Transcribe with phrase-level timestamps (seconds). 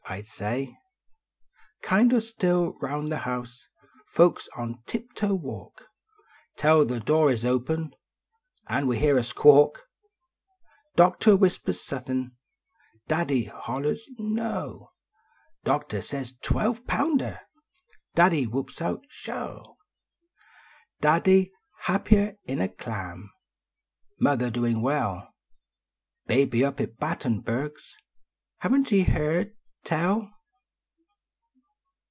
[0.09, 0.77] I sh d say!
[1.83, 3.65] Kind o still rouu the house,
[4.11, 5.87] Folks on tip toe walk
[6.57, 7.93] Tell the door is open
[8.67, 9.85] An we hear a squawk!
[10.97, 12.33] Doctor whispers suthin.
[13.07, 14.89] Daddy hollers:" No!"
[15.63, 17.39] Doctor says" twelve pounder!
[18.13, 19.77] Daddy whoops out:" Sho!"
[21.01, 21.51] Daddv
[21.83, 23.31] happier" n a clam!
[24.19, 25.33] Mother doin well;
[26.27, 27.95] Haby up at Battenberg s,
[28.61, 29.53] i laveii t ve been!
[29.83, 30.29] tell